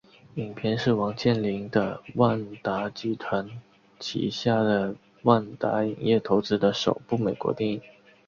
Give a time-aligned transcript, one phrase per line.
[0.33, 3.47] 影片是王健林的万达集团
[3.99, 7.79] 旗下的万达影业投资的首部美国电影。